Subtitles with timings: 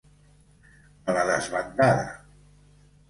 [1.13, 2.09] A la desbandada.